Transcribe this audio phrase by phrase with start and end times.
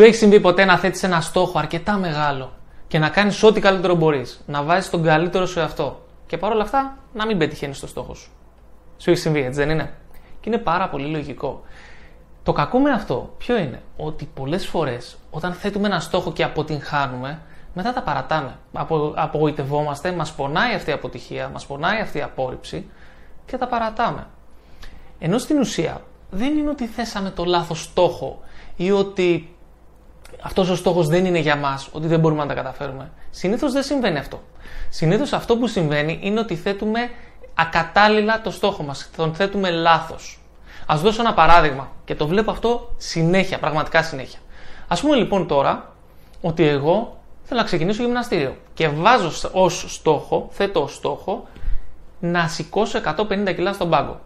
[0.00, 2.52] Σου έχει συμβεί ποτέ να θέτεις ένα στόχο αρκετά μεγάλο
[2.88, 6.96] και να κάνεις ό,τι καλύτερο μπορείς, να βάζεις τον καλύτερο σου εαυτό και παρόλα αυτά
[7.12, 8.30] να μην πετυχαίνεις το στόχο σου.
[8.98, 9.92] Σου έχει συμβεί, έτσι δεν είναι;
[10.40, 11.62] Και είναι πάρα πολύ λογικό.
[12.42, 17.40] Το κακό με αυτό ποιο είναι, ότι πολλές φορές όταν θέτουμε ένα στόχο και αποτυγχάνουμε,
[17.74, 18.56] μετά τα παρατάμε.
[18.72, 22.90] Απο, απογοητευόμαστε, μας πονάει αυτή η αποτυχία, μας πονάει αυτή η απόρριψη
[23.46, 24.26] και τα παρατάμε.
[25.18, 28.40] Ενώ στην ουσία δεν είναι ότι θέσαμε το λάθος στόχο
[28.76, 29.54] ή ότι
[30.42, 33.10] αυτός ο στόχος δεν είναι για μας, ότι δεν μπορούμε να τα καταφέρουμε.
[33.30, 34.42] Συνήθως δεν συμβαίνει αυτό.
[34.88, 37.00] Συνήθως αυτό που συμβαίνει είναι ότι θέτουμε
[37.54, 39.10] ακατάλληλα το στόχο μας.
[39.16, 40.40] Τον θέτουμε λάθος.
[40.92, 44.38] Α δώσω ένα παράδειγμα και το βλέπω αυτό συνέχεια, πραγματικά συνέχεια.
[44.88, 45.92] Α πούμε λοιπόν τώρα
[46.40, 51.46] ότι εγώ θέλω να ξεκινήσω γυμναστήριο και βάζω ως στόχο, θέτω ως στόχο
[52.20, 54.20] να σηκώσω 150 κιλά στον πάγκο.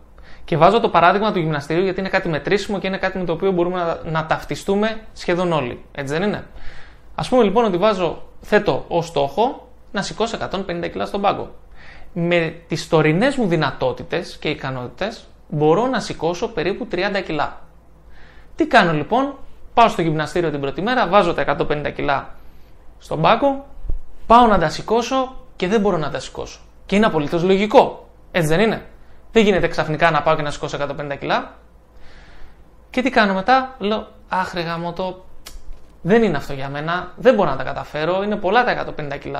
[0.44, 3.32] Και βάζω το παράδειγμα του γυμναστήριου γιατί είναι κάτι μετρήσιμο και είναι κάτι με το
[3.32, 5.84] οποίο μπορούμε να, να ταυτιστούμε σχεδόν όλοι.
[5.92, 6.44] Έτσι δεν είναι;
[7.14, 11.50] Α πούμε λοιπόν ότι βάζω, θέτω ως στόχο να σηκώσω 150 κιλά στον πάγκο.
[12.12, 17.60] Με τις τωρινές μου δυνατότητες και ικανότητες μπορώ να σηκώσω περίπου 30 κιλά.
[18.56, 19.34] Τι κάνω λοιπόν,
[19.74, 22.34] πάω στο γυμναστήριο την πρώτη μέρα, βάζω τα 150 κιλά
[22.98, 23.66] στον πάγκο,
[24.26, 26.60] πάω να τα σηκώσω και δεν μπορώ να τα σηκώσω.
[26.86, 28.08] Και είναι απολύτως λογικό.
[28.30, 28.82] Έτσι δεν είναι;
[29.34, 31.52] Δεν γίνεται ξαφνικά να πάω και να σηκώσω 150 κιλά.
[32.90, 35.24] Και τι κάνω μετά, λέω, άχρη γάμο το,
[36.02, 39.38] δεν είναι αυτό για μένα, δεν μπορώ να τα καταφέρω, είναι πολλά τα 150 κιλά.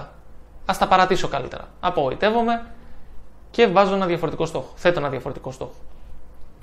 [0.67, 1.69] Α τα παρατήσω καλύτερα.
[1.81, 2.67] Απογοητεύομαι
[3.50, 4.72] και βάζω ένα διαφορετικό στόχο.
[4.75, 5.75] Θέτω ένα διαφορετικό στόχο.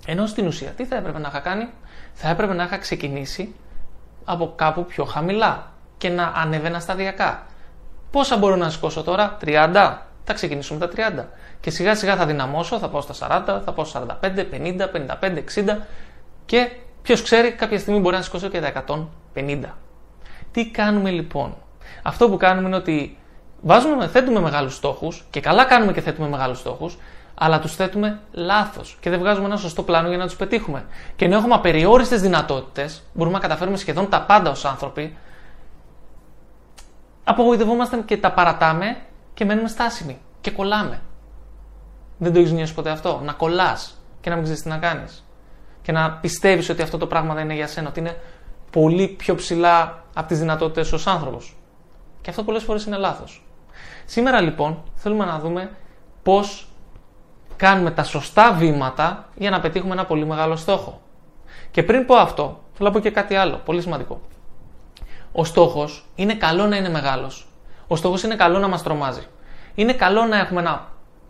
[0.06, 1.70] Ενώ στην ουσία, τι θα έπρεπε να είχα κάνει,
[2.14, 3.56] θα έπρεπε να είχα ξεκινήσει
[4.26, 7.46] από κάπου πιο χαμηλά και να ανέβαινα σταδιακά.
[8.12, 11.26] Πόσα μπορώ να σηκώσω τώρα, 30, θα ξεκινήσω με τα 30.
[11.60, 15.44] Και σιγά σιγά θα δυναμώσω, θα πάω στα 40, θα πάω στα 45, 50, 55,
[15.56, 15.78] 60
[16.46, 18.68] και ποιος ξέρει, κάποια στιγμή μπορεί να σηκώσω και τα
[19.36, 19.60] 150.
[20.52, 21.56] Τι κάνουμε λοιπόν;
[22.04, 23.18] Αυτό που κάνουμε είναι ότι
[23.62, 26.98] βάζουμε, θέτουμε μεγάλους στόχους και καλά κάνουμε και θέτουμε μεγάλους στόχους,
[27.36, 30.86] αλλά τους θέτουμε λάθος και δεν βγάζουμε ένα σωστό πλάνο για να τους πετύχουμε.
[31.16, 35.18] Και ενώ έχουμε απεριόριστες δυνατότητες, μπορούμε να καταφέρουμε σχεδόν τα πάντα ως άνθρωποι,
[37.24, 38.98] απογοητευόμαστε και τα παρατάμε
[39.41, 41.02] και μένουμε στάσιμοι και κολλάμε.
[42.18, 45.25] Δεν το έχεις νιώσει ποτέ αυτό; Να κολλάς και να μην ξέρεις τι να κάνεις.
[45.81, 48.18] Και να πιστεύεις ότι αυτό το πράγμα δεν είναι για σένα, ότι είναι
[48.72, 51.57] πολύ πιο ψηλά από τις δυνατότητες ως άνθρωπος.
[52.22, 53.46] Και αυτό πολλές φορές είναι λάθος.
[54.06, 55.72] Σήμερα λοιπόν θέλουμε να δούμε
[56.24, 56.68] πώς
[57.56, 61.01] κάνουμε τα σωστά βήματα για να πετύχουμε ένα πολύ μεγάλο στόχο.
[61.72, 64.22] Και πριν πω αυτό, θέλω να πω και κάτι άλλο, πολύ σημαντικό.
[65.31, 67.50] Ο στόχος είναι καλό να είναι μεγάλος.
[67.91, 69.22] Ο στόχος είναι καλό να μας τρομάζει.
[69.75, 70.88] Είναι καλό να έχουμε ένα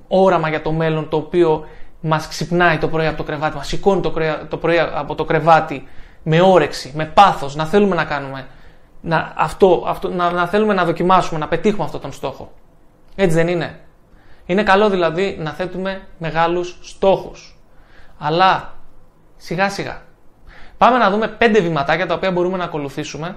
[0.08, 1.66] όραμα για το μέλλον το οποίο
[2.02, 4.02] μας ξυπνάει το πρωί από το κρεβάτι, μας σηκώνει
[4.50, 5.88] το πρωί από το κρεβάτι
[6.24, 8.48] με όρεξη, με πάθος, να θέλουμε να κάνουμε.
[9.02, 12.52] Να, αυτό, αυτό, να, να θέλουμε να δοκιμάσουμε, να πετύχουμε αυτόν τον στόχο.
[13.16, 13.80] Έτσι δεν είναι.
[14.46, 17.60] Είναι καλό δηλαδή να θέτουμε μεγάλους στόχους.
[18.18, 18.74] Αλλά
[19.38, 20.02] σιγά σιγά.
[20.78, 23.36] Πάμε να δούμε πέντε βηματάκια τα οποία μπορούμε να ακολουθήσουμε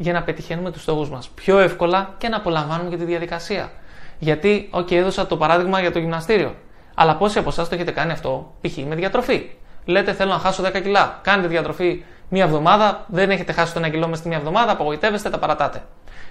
[0.00, 3.70] για να πετυχαίνουμε τους στόχους μας πιο εύκολα και να απολαμβάνουμε και τη διαδικασία.
[4.18, 6.54] Γιατί, οκ, έδωσα το παράδειγμα για το γυμναστήριο.
[6.94, 8.76] Αλλά πόσοι από εσάς το έχετε κάνει αυτό, π.χ.
[8.76, 9.50] με διατροφή;
[9.84, 11.18] Λέτε, θέλω να χάσω 10 κιλά.
[11.22, 15.30] Κάνετε διατροφή μία εβδομάδα, δεν έχετε χάσει το ένα κιλό μέσα στη μία εβδομάδα, απογοητεύεστε,
[15.30, 15.82] τα παρατάτε.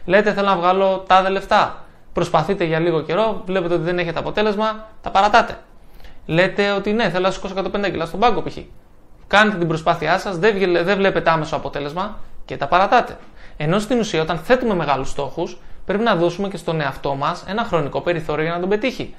[0.06, 1.84] Λέτε, θέλω να βγάλω τάδε λεφτά.
[2.14, 5.58] Προσπαθείτε για λίγο καιρό, βλέπετε ότι δεν έχετε αποτέλεσμα, τα παρατάτε.
[6.26, 8.58] Λέτε ότι ναι, θέλω να σηκώσω 150 κιλά στον πάγκο π.χ.
[9.28, 13.18] Κάνετε την προσπάθειά σας, δεν, δεν βλέπετε άμεσο αποτέλεσμα και τα παρατάτε.
[13.62, 17.64] Ενώ στην ουσία, όταν θέτουμε μεγάλους στόχους, πρέπει να δώσουμε και στον εαυτό μας ένα
[17.64, 19.16] χρονικό περιθώριο για να τον πετύχει.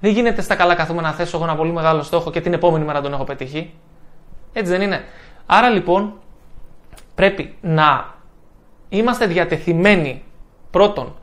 [0.00, 2.84] Δεν γίνεται στα καλά καθούμε να θέσω εγώ ένα πολύ μεγάλο στόχο και την επόμενη
[2.84, 3.74] μέρα τον έχω πετύχει.
[4.52, 5.04] Έτσι δεν είναι.
[5.46, 6.12] Άρα λοιπόν
[7.14, 8.14] πρέπει να
[8.88, 10.22] είμαστε διατεθειμένοι
[10.70, 11.14] πρώτον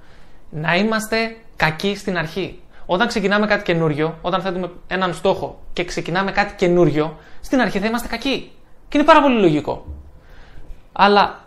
[0.50, 2.60] να είμαστε κακοί στην αρχή.
[2.86, 7.86] Όταν ξεκινάμε κάτι καινούριο, όταν θέτουμε έναν στόχο και ξεκινάμε κάτι καινούριο, στην αρχή θα
[7.86, 8.52] είμαστε κακοί.
[8.88, 9.86] Και είναι πάρα πολύ λογικό.
[10.92, 11.40] Αλλά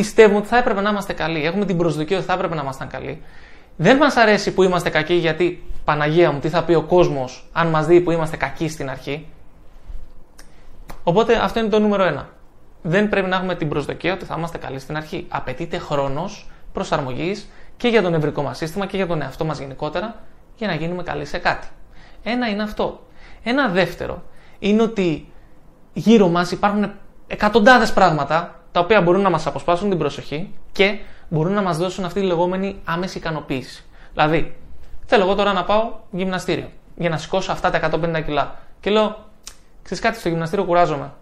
[0.00, 1.44] πιστεύουμε ότι θα έπρεπε να είμαστε καλοί.
[1.44, 3.22] Έχουμε την προσδοκία ότι θα έπρεπε να ήμασταν καλοί.
[3.76, 7.66] Δεν μας αρέσει που είμαστε κακοί γιατί, Παναγία μου, τι θα πει ο κόσμος αν
[7.66, 9.26] μας δει που είμαστε κακοί στην αρχή.
[11.02, 12.28] Οπότε αυτό είναι το νούμερο ένα.
[12.82, 15.26] Δεν πρέπει να έχουμε την προσδοκία ότι θα είμαστε καλοί στην αρχή.
[15.28, 20.14] Απαιτείται χρόνος προσαρμογής και για το νευρικό μας σύστημα και για τον εαυτό μας γενικότερα
[20.56, 21.66] για να γίνουμε καλοί σε κάτι.
[22.22, 23.06] Ένα είναι αυτό.
[23.42, 24.22] Ένα δεύτερο
[24.58, 25.32] είναι ότι
[25.92, 26.92] γύρω μας υπάρχουν
[27.26, 32.04] εκατοντάδες πράγματα τα οποία μπορούν να μας αποσπάσουν την προσοχή και μπορούν να μας δώσουν
[32.04, 33.84] αυτή τη λεγόμενη άμεση ικανοποίηση.
[34.12, 34.56] Δηλαδή,
[35.06, 38.58] θέλω εγώ τώρα να πάω γυμναστήριο για να σηκώσω αυτά τα 150 κιλά.
[38.80, 39.16] Και λέω,
[39.82, 41.12] ξέρεις κάτι, στο γυμναστήριο κουράζομαι.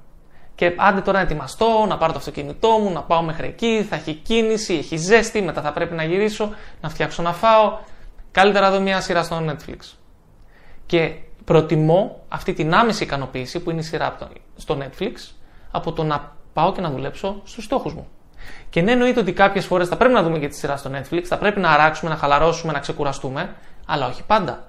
[0.55, 3.97] Και άντε τώρα να ετοιμαστώ, να πάρω το αυτοκίνητό μου, να πάω μέχρι εκεί, θα
[3.97, 7.79] έχει κίνηση, έχει ζέστη, μετά θα πρέπει να γυρίσω, να φτιάξω να φάω.
[8.33, 9.95] Καλύτερα δω μια σειρά στο Netflix.
[10.87, 11.15] Και
[11.45, 14.17] προτιμώ αυτή την άμεση ικανοποίηση που είναι η σειρά
[14.57, 15.13] στο Netflix
[15.71, 18.07] από το να πάω και να δουλέψω στους στόχους μου.
[18.71, 21.23] Και ναι, εννοείται ότι κάποιες φορές θα πρέπει να δούμε και τη σειρά στο Netflix,
[21.23, 23.55] θα πρέπει να αράξουμε, να χαλαρώσουμε, να ξεκουραστούμε,
[23.87, 24.65] αλλά όχι πάντα.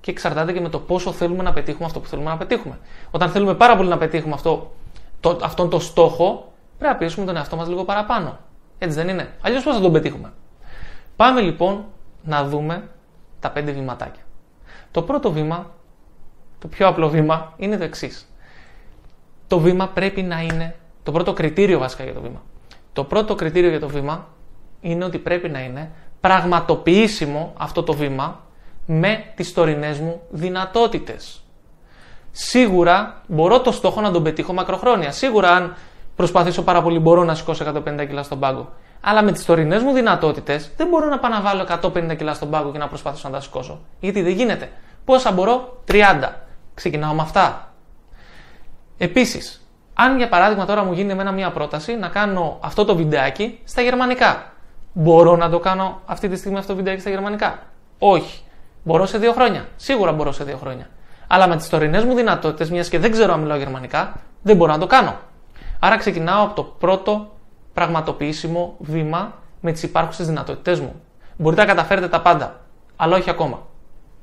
[0.00, 2.78] Και εξαρτάται και με το πόσο θέλουμε να πετύχουμε αυτό που θέλουμε να πετύχουμε.
[3.10, 4.74] Όταν θέλουμε πάρα πολύ να πετύχουμε αυτό,
[5.20, 8.38] το, αυτόν τον στόχο, πρέπει να πιέσουμε τον εαυτό μας λίγο παραπάνω.
[8.78, 9.28] Έτσι δεν είναι.
[9.40, 10.32] Αλλιώς πώς θα τον πετύχουμε.
[11.16, 11.84] Πάμε λοιπόν
[12.22, 12.88] να δούμε
[13.40, 14.22] τα πέντε βηματάκια.
[14.90, 15.70] Το πρώτο βήμα,
[16.58, 18.32] το πιο απλό βήμα, είναι το εξής.
[19.46, 22.42] Το βήμα πρέπει να είναι, το πρώτο κριτήριο βασικά για το βήμα.
[22.92, 24.26] Το πρώτο κριτήριο για το βήμα
[24.80, 25.90] είναι ότι πρέπει να είναι
[26.20, 28.40] πραγματοποιήσιμο αυτό το βήμα
[28.86, 31.42] με τις τωρινές μου δυνατότητες.
[32.30, 35.12] Σίγουρα μπορώ το στόχο να τον πετύχω μακροχρόνια.
[35.12, 35.76] Σίγουρα αν
[36.16, 38.72] προσπαθήσω πάρα πολύ μπορώ να σηκώσω 150 κιλά στον πάγκο.
[39.00, 42.50] Αλλά με τις τωρινές μου δυνατότητες δεν μπορώ να πάω να βάλω 150 κιλά στον
[42.50, 43.80] πάγκο και να προσπαθήσω να τα σηκώσω.
[44.00, 44.70] Γιατί δεν γίνεται.
[45.04, 46.32] Πόσα μπορώ, 30.
[46.74, 47.72] Ξεκινάω με αυτά.
[48.98, 49.67] Επίσης,
[50.00, 53.82] αν για παράδειγμα τώρα μου γίνει εμένα μια πρόταση να κάνω αυτό το βιντεάκι στα
[53.82, 54.52] γερμανικά.
[54.92, 57.58] Μπορώ να το κάνω αυτή τη στιγμή αυτό το βιντεάκι στα γερμανικά;
[57.98, 58.42] Όχι.
[58.82, 59.66] Μπορώ σε δύο χρόνια.
[59.76, 60.88] Σίγουρα μπορώ σε δύο χρόνια.
[61.26, 64.12] Αλλά με τις τωρινές μου δυνατότητες, μιας και δεν ξέρω αν μιλάω γερμανικά,
[64.42, 65.16] δεν μπορώ να το κάνω.
[65.78, 67.36] Άρα ξεκινάω από το πρώτο
[67.72, 71.00] πραγματοποιήσιμο βήμα με τις υπάρχουσες δυνατότητές μου.
[71.36, 72.60] Μπορείτε να καταφέρετε τα πάντα,
[72.96, 73.66] αλλά όχι ακόμα.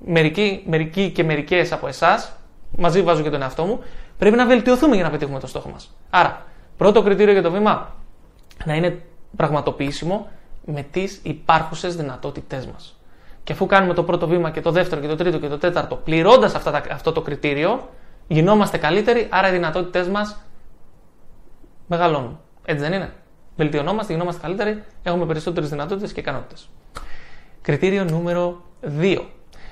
[0.05, 2.31] Μερικοί, μερικοί και μερικές από εσάς,
[2.77, 3.79] μαζί βάζω και τον εαυτό μου,
[4.17, 5.95] πρέπει να βελτιωθούμε για να πετύχουμε το στόχο μας.
[6.09, 6.45] Άρα,
[6.77, 7.93] πρώτο κριτήριο για το βήμα
[8.65, 9.01] να είναι
[9.35, 10.29] πραγματοποιήσιμο
[10.65, 12.99] με τις υπάρχουσες δυνατότητές μας.
[13.43, 15.95] Και αφού κάνουμε το πρώτο βήμα και το δεύτερο και το τρίτο και το τέταρτο,
[15.95, 16.55] πληρώντας
[16.91, 17.89] αυτό το κριτήριο,
[18.27, 20.41] γινόμαστε καλύτεροι, άρα οι δυνατότητές μας
[21.87, 22.39] μεγαλώνουν.
[22.65, 23.13] Έτσι δεν είναι;
[23.55, 26.69] Βελτιωνόμαστε, γινόμαστε καλύτεροι, έχουμε περισσότερες δυνατότητες και ικανότητες.
[27.61, 28.61] Κριτήριο νούμερο
[28.99, 29.21] 2.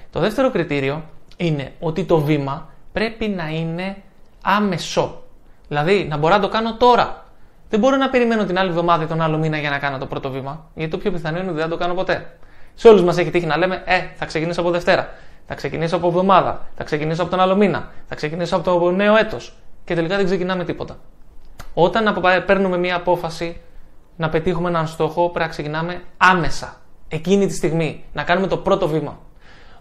[0.10, 1.04] Το δεύτερο κριτήριο
[1.38, 3.98] είναι ότι το βήμα πρέπει να είναι
[4.44, 5.24] άμεσο.
[5.68, 7.26] Δηλαδή να μπορώ να το κάνω τώρα.
[7.70, 10.06] Δεν μπορώ να περιμένω την άλλη εβδομάδα ή τον άλλο μήνα για να κάνω το
[10.06, 12.38] πρώτο βήμα, γιατί το πιο πιθανό είναι ότι δεν θα το κάνω ποτέ.
[12.74, 15.10] Σε όλους μας έχει τύχει να λέμε, Ε, θα ξεκινήσω από Δευτέρα,
[15.46, 19.16] θα ξεκινήσω από εβδομάδα, θα ξεκινήσω από τον άλλο μήνα, θα ξεκινήσω από το νέο
[19.18, 19.54] έτος.
[19.86, 20.98] Και τελικά δεν ξεκινάμε τίποτα.
[21.74, 23.62] Όταν παίρνουμε μία απόφαση
[24.16, 26.78] να πετύχουμε έναν στόχο, πρέπει να ξεκινάμε άμεσα.
[27.08, 28.04] Εκείνη τη στιγμή.
[28.14, 29.20] Να κάνουμε το πρώτο βήμα.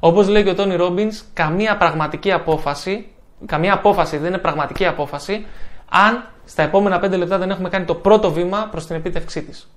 [0.00, 3.12] Όπως λέει και ο Τόνι Ρόμπιν, καμία πραγματική απόφαση,
[3.47, 5.47] καμία απόφαση δεν είναι πραγματική απόφαση,
[5.91, 9.71] αν στα επόμενα 5 λεπτά δεν έχουμε κάνει το πρώτο βήμα προς την επίτευξή της.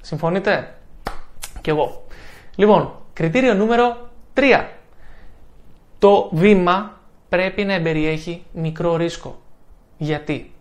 [0.00, 0.74] Συμφωνείτε;
[1.60, 2.04] Κι εγώ.
[2.56, 4.64] Λοιπόν, κριτήριο νούμερο 3.
[5.98, 6.92] Το βήμα
[7.28, 9.38] πρέπει να εμπεριέχει μικρό ρίσκο.
[9.96, 10.54] Γιατί;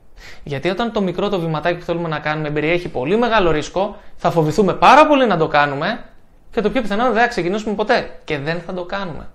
[0.44, 4.32] Γιατί όταν το μικρό το βηματάκι που θέλουμε να κάνουμε περιέχει πολύ μεγάλο ρίσκο, θα
[4.32, 6.04] φοβηθούμε πάρα πολύ να το κάνουμε
[6.52, 9.30] και το πιο πιθανό δεν θα ξεκινήσουμε ποτέ και δεν θα το κάνουμε.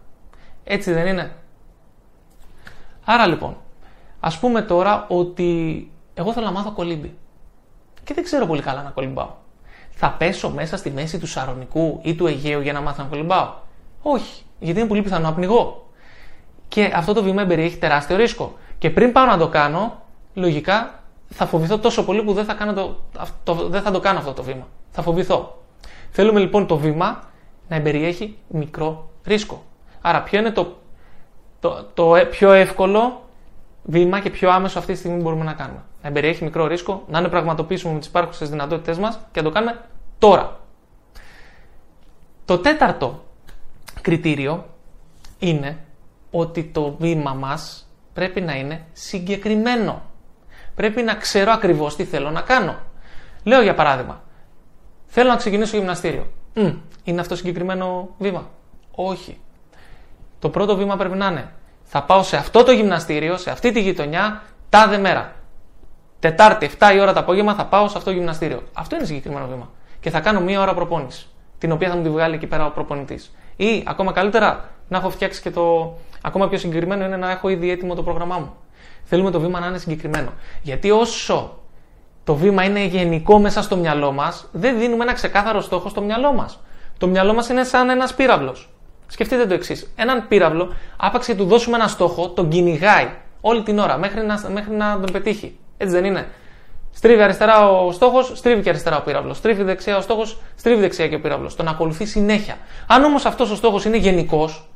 [0.65, 1.31] Έτσι δεν είναι.
[3.05, 3.57] Άρα λοιπόν,
[4.21, 7.17] ας πούμε τώρα ότι εγώ θέλω να μάθω κολύμπι
[8.05, 9.31] και δεν ξέρω πολύ καλά να κολυμπάω.
[9.91, 13.53] Θα πέσω μέσα στη μέση του Σαρονικού ή του Αιγαίου για να μάθω να κολυμπάω;
[14.03, 15.89] Όχι, γιατί είναι πολύ πιθανό να πνιγώ.
[16.69, 18.57] Και αυτό το βήμα περιέχει τεράστιο ρίσκο.
[18.79, 20.03] Και πριν πάω να το κάνω,
[20.35, 22.97] λογικά θα φοβηθώ τόσο πολύ που δεν θα, κάνω το,
[23.45, 24.67] το, δεν θα το κάνω αυτό το βήμα.
[24.91, 25.63] Θα φοβηθώ.
[26.11, 27.21] Θέλουμε λοιπόν το βήμα
[27.69, 29.65] να εμπεριέχει μικρό ρίσκο.
[30.01, 30.77] Άρα ποιο είναι το,
[31.61, 33.23] το, το ε, πιο εύκολο
[33.83, 35.83] βήμα και πιο άμεσο αυτή τη στιγμή μπορούμε να κάνουμε.
[36.03, 39.53] Να εμπεριέχει μικρό ρίσκο, να είναι πραγματοποιήσουμε με τις υπάρχουσες δυνατότητέ μας και να το
[39.55, 39.81] κάνουμε
[40.19, 40.61] τώρα.
[42.45, 43.25] Το τέταρτο
[44.01, 44.67] κριτήριο
[45.39, 45.79] είναι
[46.31, 50.03] ότι το βήμα μας πρέπει να είναι συγκεκριμένο
[50.81, 52.77] πρέπει να ξέρω ακριβώς τι θέλω να κάνω.
[53.45, 54.23] Λέω για παράδειγμα,
[55.07, 56.27] θέλω να ξεκινήσω γυμναστήριο.
[56.55, 56.69] Μ,
[57.05, 58.51] είναι αυτό συγκεκριμένο βήμα;
[58.91, 59.41] Όχι.
[60.41, 61.53] Το πρώτο βήμα πρέπει να είναι
[61.93, 65.33] θα πάω σε αυτό το γυμναστήριο, σε αυτή τη γειτονιά, τάδε μέρα.
[66.19, 68.63] Τετάρτη, 7 η ώρα το απόγευμα θα πάω σε αυτό το γυμναστήριο.
[68.73, 69.69] Αυτό είναι συγκεκριμένο βήμα.
[70.01, 71.27] Και θα κάνω μία ώρα προπόνηση.
[71.59, 73.35] Την οποία θα μου τη βγάλει εκεί πέρα ο προπονητής.
[73.57, 75.95] Ή ακόμα καλύτερα, να έχω φτιάξει και το.
[76.23, 78.55] Ακόμα πιο συγκεκριμένο είναι να έχω ήδη έτοιμο το πρόγραμμά μου.
[79.05, 80.31] Θέλουμε το βήμα να είναι συγκεκριμένο.
[80.63, 81.59] Γιατί όσο
[82.25, 86.33] το βήμα είναι γενικό μέσα στο μυαλό μας, δεν δίνουμε ένα ξεκάθαρο στόχο στο μυαλό
[86.33, 86.61] μας.
[86.99, 88.69] Το μυαλό μας είναι σαν ένας πύραυλος.
[89.11, 89.93] Σκεφτείτε το εξής.
[89.97, 93.09] Έναν πύραυλο, άπαξ και του δώσουμε ένα στόχο, τον κυνηγάει
[93.41, 95.59] όλη την ώρα μέχρι να, μέχρι να τον πετύχει.
[95.77, 96.29] Έτσι δεν είναι.
[96.93, 99.37] Στρίβει αριστερά ο στόχος, στρίβει και αριστερά ο πύραυλος.
[99.37, 101.57] Στρίβει δεξιά ο στόχος, στρίβει δεξιά και ο πύραυλος.
[101.57, 102.57] Τον ακολουθεί συνέχεια.
[102.87, 104.69] Αν όμως αυτός ο στόχος είναι γενικός,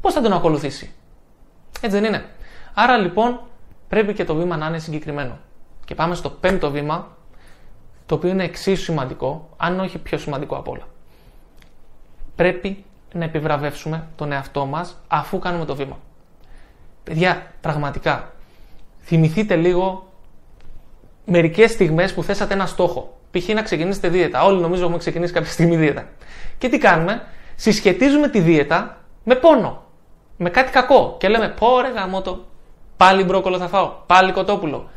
[0.00, 0.94] πώς θα τον ακολουθήσει;
[1.80, 2.24] Έτσι δεν είναι.
[2.74, 3.40] Άρα λοιπόν
[3.88, 5.38] πρέπει και το βήμα να είναι συγκεκριμένο.
[5.84, 7.16] Και πάμε στο πέμπτο βήμα,
[8.06, 10.86] το οποίο είναι εξίσου σημαντικό, αν όχι πιο σημαντικό από όλα.
[12.36, 15.98] Πρέπει να επιβραβεύσουμε τον εαυτό μας αφού κάνουμε το βήμα.
[17.04, 18.32] Παιδιά, πραγματικά,
[19.02, 20.12] θυμηθείτε λίγο
[21.24, 23.18] μερικές στιγμές που θέσατε ένα στόχο.
[23.30, 23.48] Π.χ.
[23.48, 24.44] να ξεκινήσετε δίαιτα.
[24.44, 26.04] Όλοι νομίζω έχουμε ξεκινήσει κάποια στιγμή δίαιτα.
[26.58, 27.22] Και τι κάνουμε,
[27.54, 29.84] συσχετίζουμε τη δίαιτα με πόνο.
[30.36, 31.16] Με κάτι κακό.
[31.18, 32.44] Και λέμε, πω ρε γαμότο,
[32.96, 34.88] πάλι μπρόκολο θα φάω, πάλι κοτόπουλο,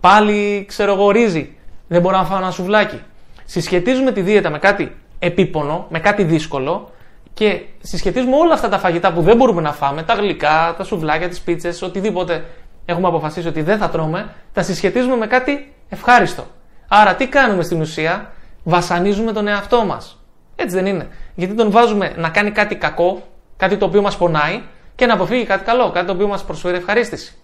[0.00, 1.56] πάλι ξέρω εγώ ρύζι,
[1.88, 3.02] δεν μπορώ να φάω ένα σουβλάκι.
[3.44, 6.90] Συσχετίζουμε τη δίαιτα με κάτι επίπονο, με κάτι δύσκολο
[7.36, 11.28] και συσχετίζουμε όλα αυτά τα φαγητά που δεν μπορούμε να φάμε, τα γλυκά, τα σουβλάκια,
[11.28, 12.44] τις πίτσες, οτιδήποτε
[12.84, 16.46] έχουμε αποφασίσει ότι δεν θα τρώμε, τα συσχετίζουμε με κάτι ευχάριστο.
[16.88, 20.18] Άρα τι κάνουμε στην ουσία, βασανίζουμε τον εαυτό μας.
[20.56, 21.08] Έτσι δεν είναι.
[21.34, 23.22] Γιατί τον βάζουμε να κάνει κάτι κακό,
[23.56, 24.62] κάτι το οποίο μας πονάει
[24.94, 27.34] και να αποφύγει κάτι καλό, κάτι το οποίο μας προσφέρει ευχαρίστηση.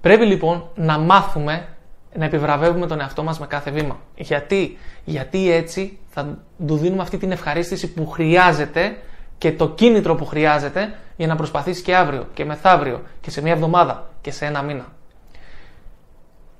[0.00, 1.68] Πρέπει λοιπόν να μάθουμε
[2.14, 3.98] να επιβραβεύουμε τον εαυτό μας με κάθε βήμα.
[4.16, 8.96] Γιατί, Γιατί έτσι θα του δίνουμε αυτή την ευχαρίστηση που χρειάζεται
[9.38, 13.52] και το κίνητρο που χρειάζεται για να προσπαθήσει και αύριο και μεθαύριο και σε μια
[13.52, 14.86] εβδομάδα και σε ένα μήνα.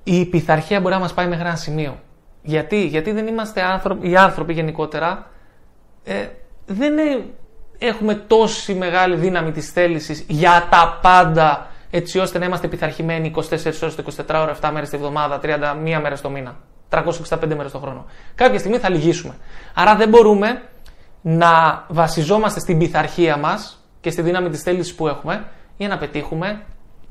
[0.03, 1.99] Η πειθαρχία μπορεί να μας πάει μέχρι ένα σημείο.
[2.41, 5.27] Γιατί, Γιατί δεν είμαστε άνθρωποι, οι άνθρωποι γενικότερα
[6.03, 6.27] ε,
[6.65, 6.93] δεν
[7.77, 13.41] έχουμε τόση μεγάλη δύναμη της θέλησης για τα πάντα έτσι ώστε να είμαστε πειθαρχημένοι 24
[13.81, 16.57] ώρες το 24 ώρες, 7 μέρες τη βδομάδα, 31 μέρες το μήνα,
[16.89, 18.05] 365 μέρες το χρόνο.
[18.35, 19.35] Κάποια στιγμή θα λυγίσουμε.
[19.73, 20.61] Άρα δεν μπορούμε
[21.21, 25.45] να βασιζόμαστε στην πειθαρχία μας και στη δύναμη της θέλησης που έχουμε
[25.77, 26.65] για να πετύχουμε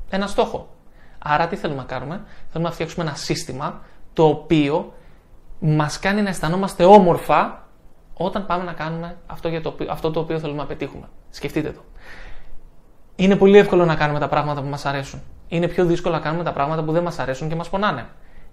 [0.09, 0.69] ένα στόχο.
[1.19, 3.81] Άρα τι θέλουμε να κάνουμε, θέλουμε να φτιάξουμε ένα σύστημα
[4.13, 4.93] το οποίο
[5.59, 7.67] μας κάνει να αισθανόμαστε όμορφα
[8.13, 11.09] όταν πάμε να κάνουμε αυτό, για το, αυτό το οποίο θέλουμε να πετύχουμε.
[11.29, 11.81] Σκεφτείτε το.
[13.19, 15.21] Είναι πολύ εύκολο να κάνουμε τα πράγματα που μας αρέσουν.
[15.47, 18.05] Είναι πιο δύσκολο να κάνουμε τα πράγματα που δεν μας αρέσουν και μας πονάνε.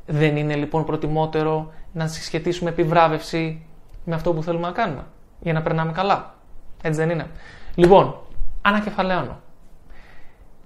[0.07, 3.67] Δεν είναι λοιπόν προτιμότερο να συσχετίσουμε επιβράβευση
[4.05, 5.05] με αυτό που θέλουμε να κάνουμε
[5.41, 6.35] για να περνάμε καλά.
[6.83, 7.27] Έτσι δεν είναι.
[7.75, 8.17] Λοιπόν,
[8.63, 9.41] ανακεφαλαίωνω.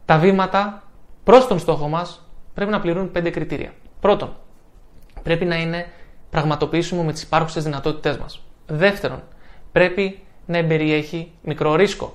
[0.04, 0.83] Τα βήματα
[1.25, 3.73] προς τον στόχο μας πρέπει να πληρούν πέντε κριτήρια.
[4.00, 4.37] Πρώτον,
[5.23, 5.87] πρέπει να είναι
[6.30, 8.42] πραγματοποιήσιμο με τις υπάρχουσες δυνατότητές μας.
[8.66, 9.23] Δεύτερον,
[9.73, 12.14] πρέπει να εμπεριέχει μικρό ρίσκο.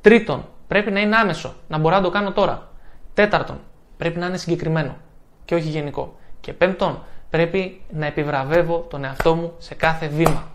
[0.00, 2.68] Τρίτον, πρέπει να είναι άμεσο, να μπορώ να το κάνω τώρα.
[3.14, 3.60] Τέταρτον,
[3.96, 4.96] πρέπει να είναι συγκεκριμένο
[5.44, 6.16] και όχι γενικό.
[6.40, 10.48] Και πέμπτον, πρέπει να επιβραβεύω τον εαυτό μου σε κάθε βήμα.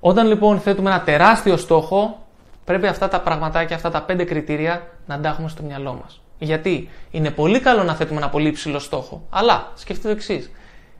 [0.00, 2.26] Όταν λοιπόν θέτουμε ένα τεράστιο στόχο,
[2.64, 6.20] πρέπει αυτά τα πραγματάκια, αυτά τα πέντε κριτήρια να τα έχουμε στο μυαλό μας.
[6.38, 10.50] Γιατί είναι πολύ καλό να θέτουμε ένα πολύ υψηλό στόχο, αλλά σκεφτείτε το εξής.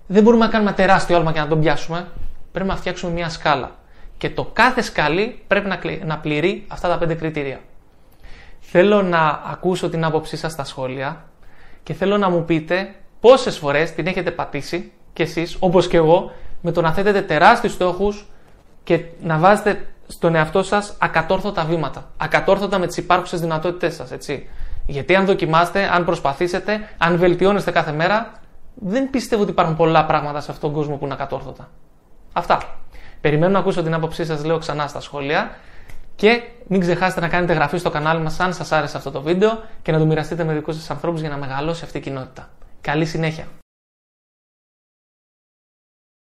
[0.06, 2.06] Δεν μπορούμε να κάνουμε ένα τεράστιο άλμα και να τον πιάσουμε.
[2.52, 3.70] Πρέπει να φτιάξουμε μια σκάλα.
[4.18, 5.68] Και το κάθε σκαλί πρέπει
[6.04, 7.60] να πληρεί αυτά τα πέντε κριτήρια.
[8.68, 11.24] Θέλω να ακούσω την άποψή σας στα σχόλια
[11.82, 16.32] και θέλω να μου πείτε πόσες φορές την έχετε πατήσει κι εσείς, όπως και εγώ,
[16.60, 18.26] με το να θέτετε τεράστιους στόχους
[18.84, 22.10] και να βάζετε στον εαυτό σας ακατόρθωτα βήματα.
[22.16, 24.48] Ακατόρθωτα με τις υπάρχουσες δυνατότητές σας, έτσι.
[24.86, 28.32] Γιατί αν δοκιμάστε, αν προσπαθήσετε, αν βελτιώνεστε κάθε μέρα,
[28.74, 31.68] δεν πιστεύω ότι υπάρχουν πολλά πράγματα σε αυτόν τον κόσμο που είναι ακατόρθωτα.
[32.32, 32.60] Αυτά.
[33.20, 35.50] Περιμένω να ακούσω την άποψή σας, λέω ξανά στα σχόλια.
[36.16, 39.62] Και μην ξεχάσετε να κάνετε εγγραφή στο κανάλι μας αν σας άρεσε αυτό το βίντεο
[39.82, 42.48] και να το μοιραστείτε με δικούς σας ανθρώπους για να μεγαλώσει αυτή η κοινότητα.
[42.80, 43.46] Καλή συνέχεια!